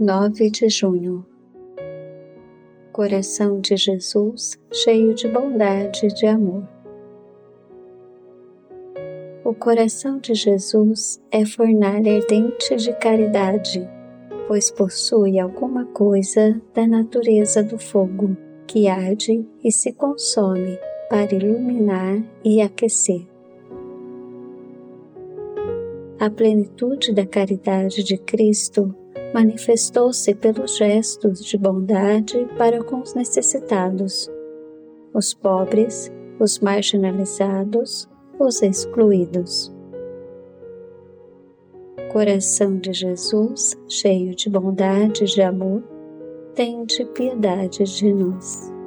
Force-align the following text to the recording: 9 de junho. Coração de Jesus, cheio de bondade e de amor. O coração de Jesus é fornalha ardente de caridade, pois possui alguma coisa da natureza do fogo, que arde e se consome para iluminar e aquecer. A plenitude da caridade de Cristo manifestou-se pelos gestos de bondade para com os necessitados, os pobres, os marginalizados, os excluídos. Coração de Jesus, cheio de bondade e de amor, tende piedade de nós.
9 0.00 0.48
de 0.50 0.68
junho. 0.68 1.26
Coração 2.92 3.60
de 3.60 3.76
Jesus, 3.76 4.56
cheio 4.72 5.12
de 5.12 5.26
bondade 5.26 6.06
e 6.06 6.08
de 6.08 6.24
amor. 6.24 6.62
O 9.44 9.52
coração 9.52 10.20
de 10.20 10.34
Jesus 10.34 11.20
é 11.32 11.44
fornalha 11.44 12.14
ardente 12.14 12.76
de 12.76 12.92
caridade, 13.00 13.90
pois 14.46 14.70
possui 14.70 15.40
alguma 15.40 15.84
coisa 15.86 16.62
da 16.72 16.86
natureza 16.86 17.60
do 17.64 17.76
fogo, 17.76 18.36
que 18.68 18.86
arde 18.86 19.44
e 19.64 19.72
se 19.72 19.92
consome 19.92 20.78
para 21.10 21.34
iluminar 21.34 22.22
e 22.44 22.60
aquecer. 22.60 23.26
A 26.20 26.30
plenitude 26.30 27.12
da 27.12 27.26
caridade 27.26 28.04
de 28.04 28.16
Cristo 28.16 28.94
manifestou-se 29.34 30.34
pelos 30.34 30.76
gestos 30.76 31.44
de 31.44 31.58
bondade 31.58 32.46
para 32.56 32.82
com 32.82 33.00
os 33.00 33.14
necessitados, 33.14 34.30
os 35.12 35.34
pobres, 35.34 36.10
os 36.38 36.58
marginalizados, 36.60 38.08
os 38.38 38.62
excluídos. 38.62 39.74
Coração 42.12 42.78
de 42.78 42.92
Jesus, 42.92 43.76
cheio 43.86 44.34
de 44.34 44.48
bondade 44.48 45.24
e 45.24 45.26
de 45.26 45.42
amor, 45.42 45.82
tende 46.54 47.04
piedade 47.06 47.84
de 47.84 48.12
nós. 48.14 48.77